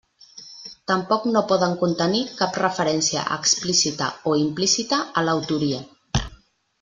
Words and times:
Tampoc 0.91 1.25
no 1.33 1.43
poden 1.51 1.75
contenir 1.83 2.23
cap 2.41 2.57
referència 2.63 3.25
explícita 3.37 4.07
o 4.31 4.37
implícita 4.47 5.01
a 5.23 5.29
l'autoria. 5.29 5.83